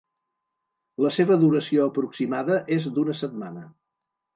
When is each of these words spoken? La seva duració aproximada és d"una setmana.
La 1.05 1.11
seva 1.19 1.39
duració 1.45 1.87
aproximada 1.93 2.61
és 2.81 2.93
d"una 2.99 3.21
setmana. 3.25 3.69